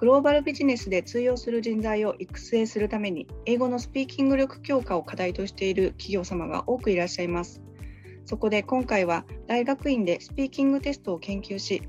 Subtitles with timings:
[0.00, 7.60] グローバルビジネスで通用する人材を育成するために英語のスピーキング力強化を課題としている企業様が多くいらっしゃいます。
[8.24, 11.82] そこで今回は大学院でスピーキングテストを研究し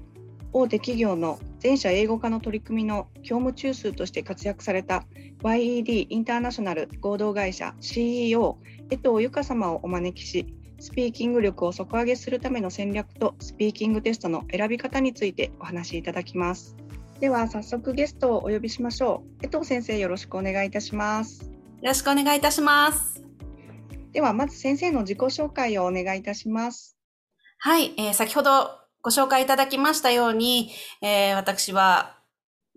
[0.51, 5.05] 大手企業の全社英語化の取り組みの業務中枢として活躍された
[5.41, 8.57] YED インターナショナル合同会社 CEO
[8.89, 16.75] 江藤由香様をお招きしスピーキング力を底上げするための戦略とスピーキングテストの選び方についてお話しいただきます。
[17.21, 19.45] では早速ゲストをお呼びしましょう。
[19.45, 21.43] 江藤先生よろしくお願いいたします。
[21.43, 21.49] よ
[21.83, 23.23] ろしくお願いいたします。
[24.11, 26.97] ではまず先生の自己紹介をお願いいたします。
[27.59, 28.71] はい、えー、先ほど
[29.03, 30.71] ご紹介いただきましたように、
[31.03, 32.17] えー、私は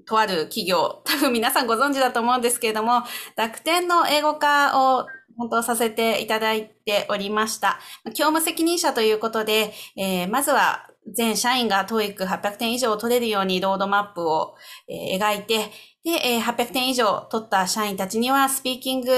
[0.06, 3.02] とある企業、多分皆さんご存知だと思うんですけれども、
[3.36, 5.06] 楽天の英語化を
[5.38, 7.78] 担当させていただいておりました。
[8.08, 14.54] 業務責任者ということで、えー、まずは全社員が TOEIC800 点以上取れるようにロードマップを、
[14.88, 15.70] えー、描いて、
[16.04, 19.08] で、えー、800点以上取った社員たちには、スピーキング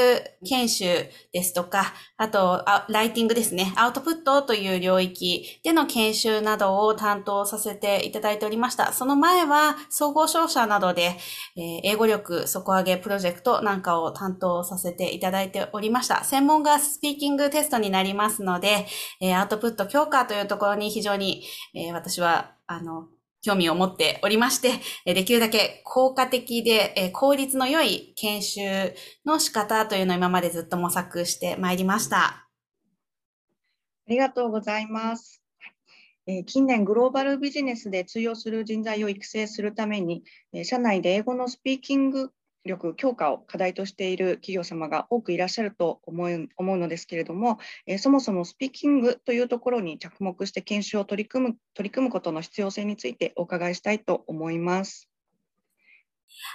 [0.48, 0.86] 研修
[1.32, 8.92] ですとか、あとあライティングですね、アウトプットという領域での研修などを担当させていただいておりました。
[8.92, 11.16] その前は、総合商社などで、
[11.56, 16.22] えー、英語力底上げプロジェクトなんかを担当させていただいておりました。
[16.22, 18.86] 専門がスピーキングテストになりますので、
[19.20, 21.42] えー、アウトプット強化というところに非常に、
[21.74, 23.08] えー、私は、あの、
[23.46, 24.80] 興味を持っておりまして、
[25.14, 28.94] できるだけ効果的で効率の良い研修
[29.24, 32.18] の仕方というのを今までずっと模索してまいりました。
[32.18, 32.48] あ
[34.08, 35.40] りがとうございます。
[36.46, 40.24] 近年グローバルビジネスで通用する人材を育成するために
[40.64, 42.32] 社内で英語のスピーキング
[42.66, 55.08] 力強化を課題としている企業様が多くいらっしゃると思う思うのですけれども、えそもそもスピーキングというところに着目して研修を取り組む取り組むことの必要性についてお伺いしたいと思います。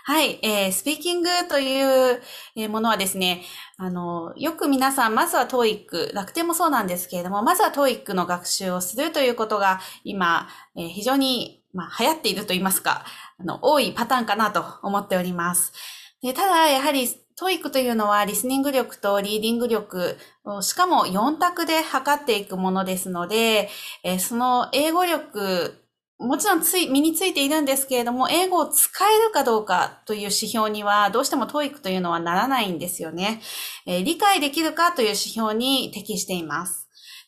[0.03, 3.43] はい、えー、スピーキングというものはですね、
[3.77, 13.05] あの、よく皆さん、まずは TOEIC、楽天もそうなんですけれども、まずは TOEIC の学習をするということが今、えー、非常に、まあ、流行っていると言いますか、
[13.39, 15.73] あの、多いパターンかなと思っております。
[16.21, 20.17] でただ、やはり、TOEIC というのはリスニング力とリーディング力、
[20.61, 23.69] しかも4択で測っていくものですので、
[24.03, 25.81] えその英語力、
[26.19, 33.41] もちろんつい、身についているんですけれども、英語を使えるかどうかという指標には、どうしても TOEIC というのはならないんですよね。
[33.87, 36.80] え理解できるかという指標に適しています。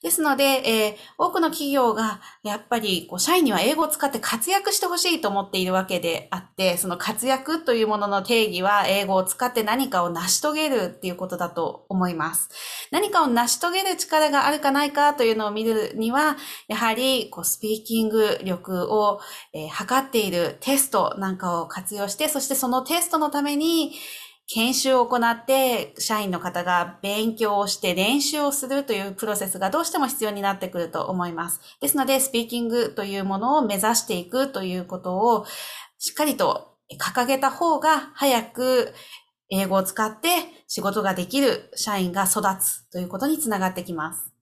[0.04, 12.50] ですので、えー、多くの企業がやっぱりこう社員には英語を使って活躍してほしいと思っているわけであって、その活躍というものの定義は英語を使って何かを成し遂げるっていうことだと思います。
[12.92, 16.36] 何かを成し遂げる力があるかないかというのを見るには、
[16.68, 19.22] やはりこうスピーキング力を、
[19.54, 23.94] えー、測っているテストなんかを活用して、そしてそのテストのために、
[24.48, 31.62] 研修を行って、社員の方が勉強をして練習をするというプロセスがどうしても必要になってくると思います。
[31.80, 35.46] ですので、スピーキングというものを目指していくということを
[35.98, 38.94] しっかりと掲げた方が早く
[39.50, 40.30] 英語を使って
[40.68, 44.34] 仕事ができる社員が育つということにつながってきます。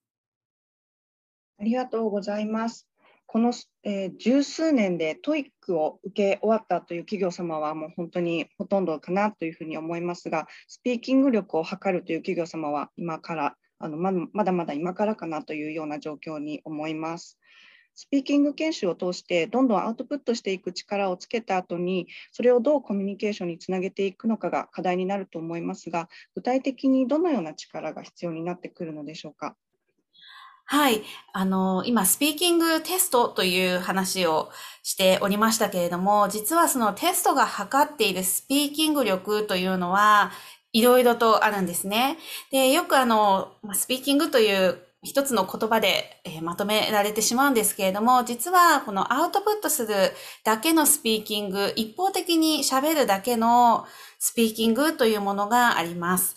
[1.58, 2.91] ありがとうございます。
[3.32, 17.38] この、えー、十数年で TOEIC を受け終わったという企業様はもう本当にほとんどかなというふうに思いますが、スピーキング力を測るという企業様は今からあのままだまだ今からかなというような状況に思います。
[17.94, 29.56] スピーキング研修を通してどんどんアウトプットしていく力をつけた後にそれをどうコミュニケーションにつなげていくのかが課題になると思いますが具体的にどのような力が必要になってくるのでしょうか？
[30.64, 31.02] はい。
[31.32, 34.50] あの、今、スピーキングテストという話を
[34.82, 40.32] しておりましたけれども、実はそのテストが測っているスピーキング力というのは、
[40.72, 42.16] いろいろとあるんですね。
[42.50, 49.94] で、よくあの、スピーキングという一つの言葉で、えー、まとめられてしまうんですけれども、実はこのアウトプットする
[50.44, 53.84] だけのスピーキング、一方的に喋るだけの
[54.18, 56.36] スピーキングというものがあります。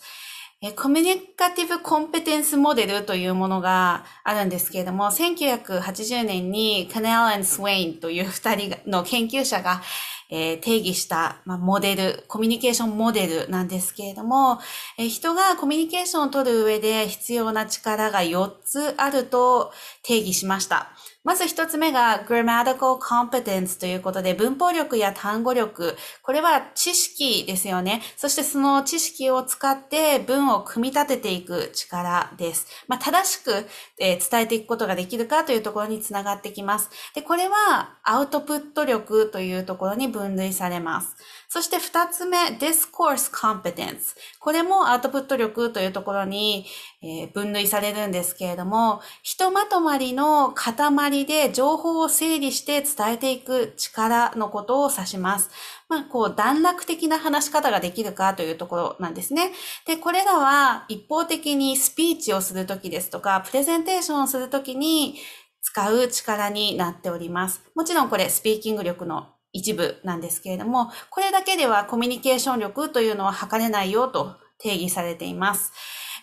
[0.74, 9.82] コミュニカティブコンペテンスモデルというものがあるんですけれども、1980年にカネル・スウェインという二人の研究者が、
[10.30, 14.58] えー、定義した、まあ、モデル、コミュニケーションモデルなんですけれども、
[14.98, 20.90] えー、人がコミュニケーションを取る上で必要な力が4つあると定義しました。
[21.26, 25.96] まず一つ目が grammatical competence ということで、文法力や単語力。
[26.22, 28.00] これは知識ですよね。
[28.16, 32.68] そしてその知識を使って文を組み立てていく力です。
[32.86, 33.66] まあ、正しく、
[33.98, 36.90] え伝えていくことができるかというところにつながってきます。
[37.16, 41.14] で、これはアウトプット力というところに分類されます。
[41.48, 44.16] そして二つ目、discourse competence。
[44.40, 46.66] これもアウトプット力というところに、
[47.02, 55.50] え分類されるんですけれども、ひとまとまりの塊で情報を整理して伝えていく力のことを指します。
[55.88, 59.52] まあ、こう、段落的な話し方ができるかというところなんですね。
[59.86, 65.16] で、これらは一方的にスピーチをするときですとか、プレゼンテーションをするときに
[65.62, 67.62] 使う力になっております。
[67.74, 75.72] もちろんこれ、スピーキング力の一部なんですけれども、これだけではコミュニケーション力というのは測れないよと定義されています。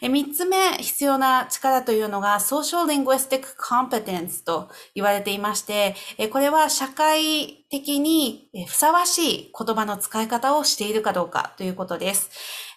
[0.02, 5.96] 三つ目必要な力というのが social linguistic competence と言われていまして、
[6.32, 12.30] これは社会的にふさわしい言葉の使い方をしているかどうかということです。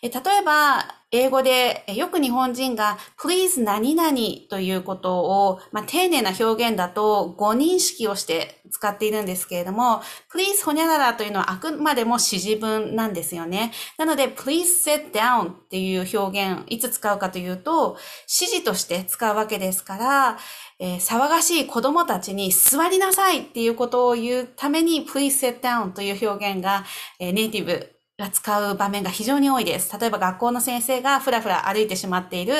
[0.03, 4.11] 例えば、英語でよく日本人が please 何々
[4.51, 10.03] ということを、まあ、丁寧な表現だと誤認識をして使っているんですけれども
[10.35, 13.73] please ほにゃららというのはあくまでも指示文なんですよね。
[13.99, 20.39] なので please sit down っていう表現いつ使うかというと指示として使うわけですから、
[20.78, 26.84] えー、騒がしい子供たちに座りなさいっていうことを言うために please sit down という表現が、
[27.19, 29.94] えー、ネイティブが使う場面が非常に多いです。
[30.00, 32.55] 例えば学校の先生がふらふら歩いてしまっている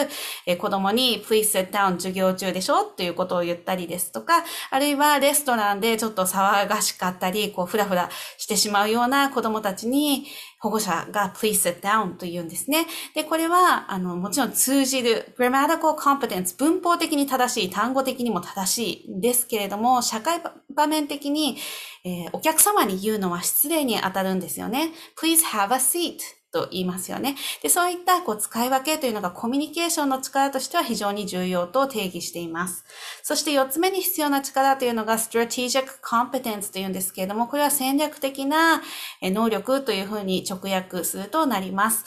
[0.59, 10.27] 子供に please sit down 授業中でしょということを言ったりですとか、あるいはレストランでちょっと騒がしかったり、こうふらふらしてしまうような子供たちに
[10.67, 12.87] 保護者が please sit down と言うんですね。
[13.15, 20.43] で、これは、あの、もちろん通じる grammatical competence 文法的に正しい、単語的にも正しいですけれども、社会
[20.75, 21.57] 場面的に、
[22.05, 24.91] えー、お客様に言うのは失礼に当たるんですよね。
[25.17, 26.19] please have a seat
[26.57, 27.37] と言いますよね。
[27.63, 32.85] で、そういったこう使い分けというのがコミュニケーションの力としては非常に重要と定義しています。
[33.23, 38.83] そして4つ目に必要な力というのが strategic competence というんですけれども、これは戦略的な
[39.23, 42.05] 能力というふうに直訳するとなります。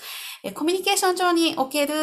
[0.53, 1.93] コミュニケーション上における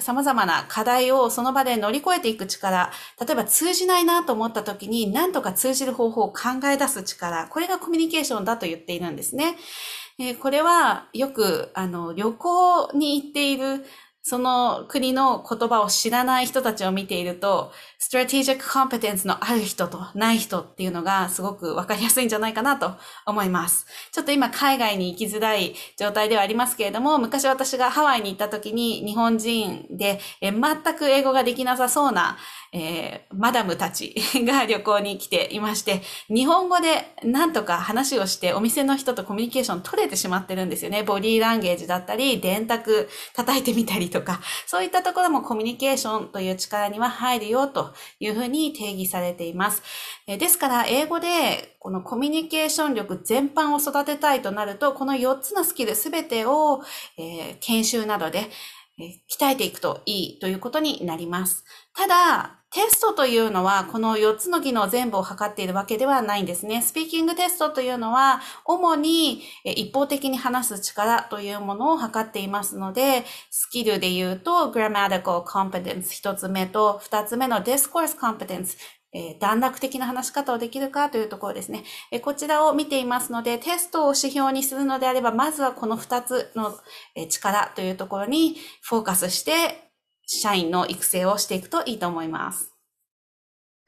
[0.00, 9.56] 様々な課題をその場で乗り越えていく力、例えば通じないなと思った時に何とか通じる方法を考え出す力、これがコミュニケーションだと言っているんですね。
[10.18, 13.84] えー、これはよく、あの、旅行に行っている
[14.28, 17.70] その国の言葉を知らない人たちを見ていると、
[18.00, 23.86] ストラテジックコンペテンスのある人とない人っていうのがすごくわかりやすいんじゃないかなと思います。
[24.10, 30.60] ちょっと今海外に行きづらい状態ではありますけれども、昔私がハワイに行った時に日本人でえ全
[30.98, 32.36] く英語ができなさそうな、
[32.72, 34.12] えー、マダムたち
[34.44, 41.04] が旅行に来ていまして、日本語でなんとか話をしてお店の人とコミュニケーション取れてしまってるんですよね。
[41.04, 49.82] ボディーランゲージだったり、電卓叩いてみたりととか、そういったところもコミュニケーションという力には入るよというふうに定義されています。
[50.26, 56.82] ですから、英語でこのコミュニケーション力全般を育てたいとなると、この4つのスキル全てを、
[57.18, 58.50] え、研修などで
[58.98, 61.64] 鍛えていくといいということになります。
[61.96, 66.82] ただ、テストというのは、この4つの技能全部を測っているわけではないんですね。
[66.82, 78.76] スピーキングテストというのは、主に一方的に話す力というものを測っていますので、スキルで言うと、grammatical competence 1つ目と、2つ目の discourse competence
[79.14, 86.78] え段落的な話し方をできるかというところですね、えこちらを見ていますので、テストを指標にするのであれば、まずはこの2つの
[87.30, 89.85] 力というところにフォーカスして
[90.26, 92.74] 社員の育成をしていくといいと思います。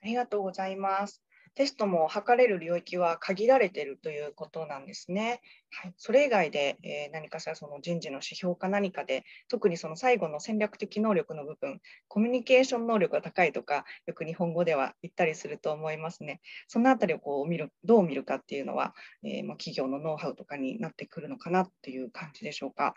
[0.02, 1.23] ありがとうございます。
[1.59, 5.40] テストも測れる領域は限られているということなんですね。
[5.71, 16.40] はい、それ以外で、えー、何かしらその人事の指標か何かで、特にその最後の戦略的能力の部分、コミュニケーション能力が高いとか、よく日本語では言ったりすると思いますね。
[16.68, 22.95] そのあたりをこう見るどう見るかっていうのは、えー、ま、企業のノウハウとかになってくるのかなっていう感じでしょうか。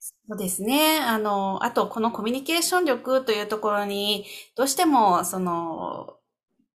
[0.00, 0.98] そうですね。
[1.00, 6.18] あの、あと、このコミュニケーション力というところに、どうしても、その、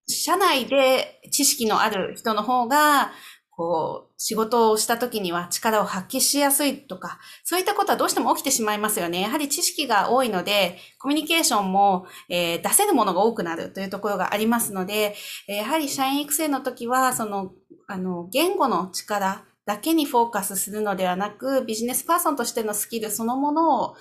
[0.08, 3.12] 社内で知識のある人の方が、
[3.56, 9.22] こう、仕事をした時には力を発揮しやすいとか、そういったことはどうしても起きてしまいますよね。
[9.22, 15.16] やはり知識が多いので、コミュニケーションも、えー、出せるものが多くなるというところがありますので、
[15.48, 17.52] やはり社員育成の時は、その、
[17.88, 23.96] あの、言語の力、だけにフォーカスするのではなく、ビジネスパーソンとしてのスキルそのものを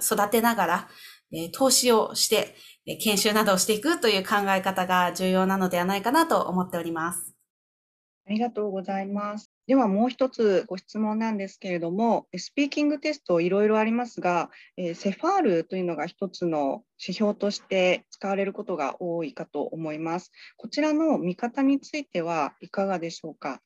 [0.00, 0.88] 育てながら、
[1.32, 2.54] え投資をして、
[3.00, 7.34] 研修などをしていくという考え方が重要なのではないかなと思っております。
[8.26, 9.50] ありがとうございます。
[9.66, 20.30] ではもう一つご質問なんですけれども、スピーキングテストいろいろありますが、セファールというのが一つの指標として使われることが多いかと思います。
[20.56, 23.60] こちらの見方についてはいかがでしょうか？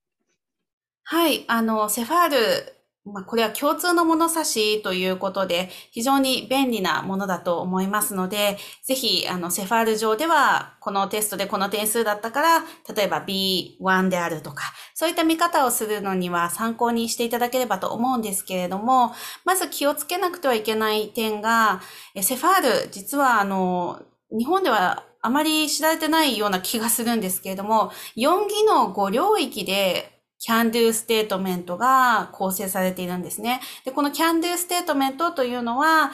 [1.04, 19.12] はい、あの、セファールまあ、これは共通の物差しということで、非常に便利なものだと思いますので、ぜひ、あの、セファール上では、このテストでこの点数だったから、例えば B1 であるとか、そういった見方をするのには参考にしていただければと思うんですけれども、
[19.44, 21.80] まず気をつけなくてはいけない点が、
[22.20, 33.60] CEFR、実は、あの、日本ではあまり知られてないような気がするんですけれども、4技能5領域で can do ステートメントが構成されているんですね。
[33.84, 36.10] で、この can do ステートメントというのは、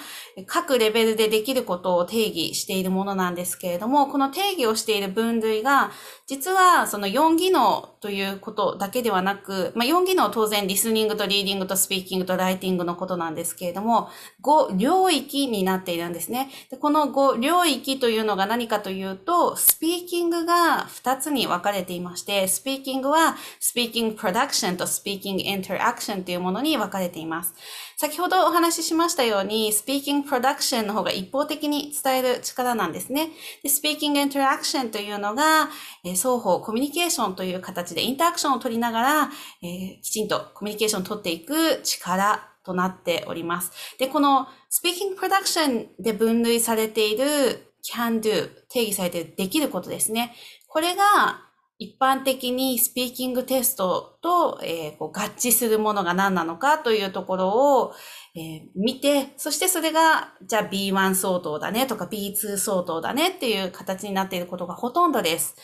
[0.47, 5.91] 各レベルでできることを定義しているものなんですけれども、この定義をしている分類が、
[6.27, 14.11] 実はその4技能ということだけではなく、まあ、4技能当然リスニングとリーディングとスピーキングとライティングのことなんですけれども、
[14.43, 16.51] 5領域になっているんですね。
[16.71, 27.55] でこの5領域というのが何かというと、スピーキングが2つに分かれていまして、スピーキングはスピーキング production と speaking interaction というものに分かれています。
[27.97, 33.31] 先ほどお話ししましたように、speaking production の方が一方的に伝える力なんですね。
[33.63, 35.69] で speaking interaction というのが、
[36.05, 39.31] え双方コミュニケーションという形でインタラクションを取りながら、
[39.63, 43.73] えー、きちんとコミュニケーションを取っていく力となっております。
[43.99, 50.35] で、この speaking production で分類されている can do 定義されているできることですね。
[50.67, 51.48] これが
[51.79, 57.95] 一般的にスピーキングテストと、えー、こう合致するものが何なのかというところを、
[58.35, 65.55] えー、見て、そしてそれが、じゃあ B1 相当だねとか B2 相当だねっていう形になっていることがほとんどです。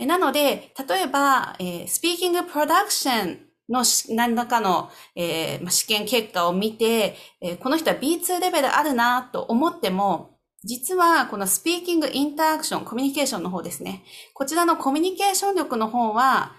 [0.00, 3.84] なので、例えば、えー、スピーキングプロダクションの
[4.14, 10.37] 何らかの、えー、試験結果を見て、えー、この人は B2 レベルあるなと思っても、
[10.68, 14.04] 実は、このスピーキングインタアクション、コミュニケーションの方ですね。
[14.34, 16.52] こちらのコミュニケーション力の方は、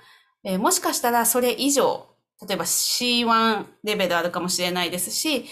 [0.43, 2.07] えー、もしかしたらそれ以上、
[2.47, 5.45] 例えば C1 レベルあるかもしれないですし、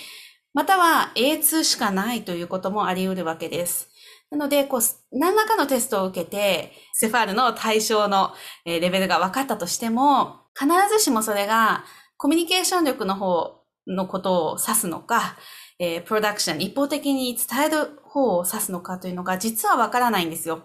[0.55, 3.89] または A2 しかないということもあり得るわけです。
[4.31, 8.33] なので、こう、何らかのテストを受けて、セファールの対象の
[8.65, 11.85] レベルが分かったとしても、必ずしもそれが
[12.17, 15.37] コミュニケーション力の方のことを指すのか、
[15.79, 20.63] えー、プロダクション、一方的に伝える方を指すのかというのが実はわからないんですよ。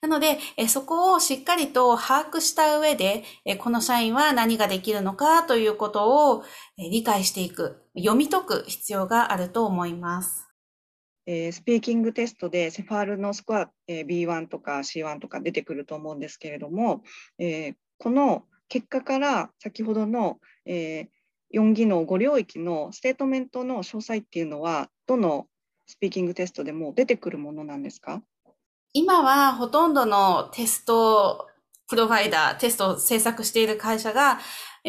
[0.00, 6.44] なので、えそこをしっかりと把握した上で、えこの社員は何ができるのかということを、
[6.78, 10.48] え理解していく、読み解く必要があると思います。
[11.26, 17.04] えー、スピーキングテストで CEFR のスコア、えー、B1 とか C1 とか出てくると思うんですけれども、
[17.38, 21.08] えー、この結果から先ほどの、え、
[21.54, 25.46] 4技能5領域のステートメントの詳細っていうのはどの
[25.86, 28.22] スピーキングテストでも出てくるものなんですか？
[28.92, 31.46] 今はほとんどのテスト
[31.88, 34.38] プロバイダー、テストを制作している会社が、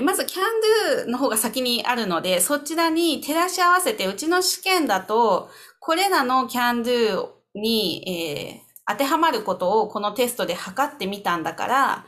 [0.04, 5.50] まず CanDo の方が先にあるので、そちらに照らし合わせて、うちの試験だと、
[5.80, 12.06] これらの CanDo に、えー、当てはまることをこのテストで測ってみたんだから、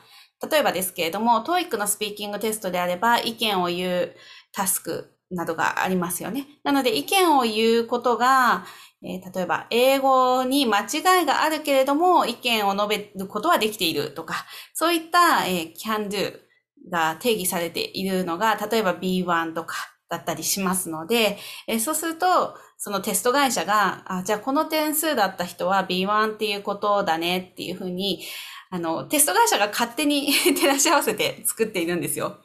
[0.47, 4.15] 例えばですけれども、TOEIC のスピーキングテストであれば、意見を言う
[4.53, 6.47] タスクなどがありますよね。
[6.63, 8.65] なので意見を言うことが、
[9.03, 16.39] えー、例えば英語に間違いがあるけれども意見を述べることはできているとか、そういった、えー、can do
[16.89, 19.75] が定義されているのが、例えば B1 とか
[20.09, 28.23] だったりしますので、えー、そうすると、そのテスト会社が、あ、じゃあこの点数だった人は B1 っていうことだねっていうふうに、
[28.69, 32.37] あの、テスト会社が勝手に 照らし合わせて作っているんですよ。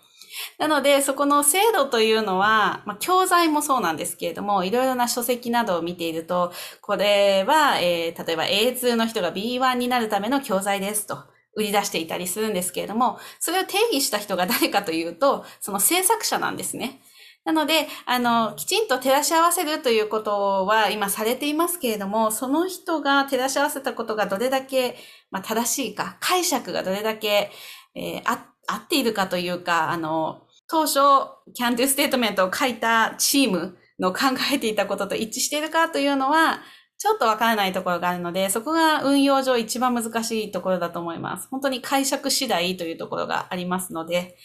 [0.59, 11.19] なので、そこの制度というのは、まあ、教材もそうなんですけれども、いろいろな書籍などを見ていると、これは、えー、例えば A2 の人が B1 になるための教材ですと。
[11.57, 17.01] 売り出していたりするんですけれども、それを定義した人が誰かというと、その制作者なんですね。
[17.45, 24.97] なので、あの、きちんと照らし合わせるということは今されていますけれども、その人が照らし合わせたことがどれだけ、
[25.31, 27.51] まあ、正しいか、解釈がどれだけ、
[27.95, 31.01] えー、あ合っているかというか、あの、当初、
[31.55, 36.61] キャンドゥステートメントを書いたチームの考えていたことと一致しているかというのは、
[36.99, 41.49] ちょっとわからないところがあるので、そこが運用上一番難しいところだと思います。
[41.49, 44.37] 本当に解釈次第というところがありますので、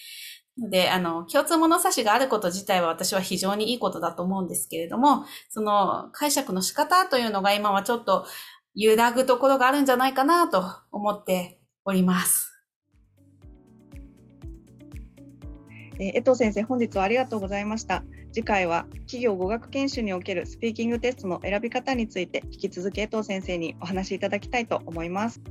[0.58, 8.27] で、あの、共通物差しがあること自体は私は非常にいいことだと思うんですけれども、その解釈の仕方というのが今はちょっと
[8.75, 12.52] 揺らぐところがあるんじゃないかなと思っております。
[16.03, 18.03] え江藤先生、本日はありがとうございました。
[18.33, 25.41] 次回は企業語学研修におけるスピーキングテストの選び方について引き続き江藤先生にお話しいただきたいと思います。